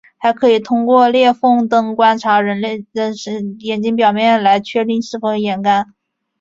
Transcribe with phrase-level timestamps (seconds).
[0.17, 2.41] 还可以通过裂缝灯观察
[3.59, 5.93] 眼睛表面来确认是否眼干。